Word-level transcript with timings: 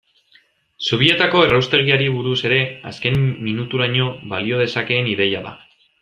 Zubietako 0.87 1.41
erraustegiari 1.47 2.07
buruz 2.15 2.39
ere, 2.49 2.57
azken 2.91 3.19
minuturaino 3.49 4.07
balio 4.33 4.63
dezakeen 4.63 5.11
ideia 5.17 5.43
da. 5.49 5.53